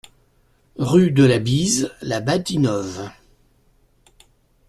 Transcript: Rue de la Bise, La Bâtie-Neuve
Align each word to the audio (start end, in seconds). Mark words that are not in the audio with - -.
Rue 0.79 1.11
de 1.11 1.23
la 1.23 1.37
Bise, 1.37 1.91
La 2.01 2.21
Bâtie-Neuve 2.21 3.07